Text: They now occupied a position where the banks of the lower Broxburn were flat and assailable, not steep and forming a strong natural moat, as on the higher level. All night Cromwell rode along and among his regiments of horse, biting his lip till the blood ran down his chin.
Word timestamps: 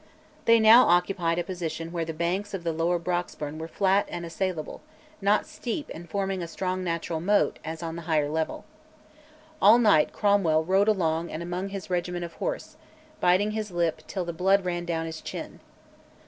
They 0.45 0.59
now 0.59 0.87
occupied 0.87 1.37
a 1.37 1.43
position 1.43 1.91
where 1.91 2.05
the 2.05 2.11
banks 2.11 2.55
of 2.55 2.63
the 2.63 2.73
lower 2.73 2.97
Broxburn 2.97 3.59
were 3.59 3.67
flat 3.67 4.07
and 4.09 4.25
assailable, 4.25 4.81
not 5.21 5.45
steep 5.45 5.91
and 5.93 6.09
forming 6.09 6.41
a 6.41 6.47
strong 6.47 6.83
natural 6.83 7.19
moat, 7.21 7.59
as 7.63 7.83
on 7.83 7.97
the 7.97 8.01
higher 8.01 8.27
level. 8.27 8.65
All 9.61 9.77
night 9.77 10.11
Cromwell 10.11 10.63
rode 10.63 10.87
along 10.87 11.29
and 11.29 11.43
among 11.43 11.69
his 11.69 11.91
regiments 11.91 12.25
of 12.25 12.33
horse, 12.39 12.77
biting 13.19 13.51
his 13.51 13.69
lip 13.69 14.01
till 14.07 14.25
the 14.25 14.33
blood 14.33 14.65
ran 14.65 14.85
down 14.85 15.05
his 15.05 15.21
chin. 15.21 15.59